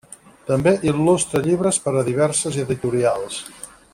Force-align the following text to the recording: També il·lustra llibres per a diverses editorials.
També 0.45 0.71
il·lustra 0.91 1.43
llibres 1.49 1.79
per 1.85 1.95
a 2.01 2.05
diverses 2.09 2.61
editorials. 2.65 3.41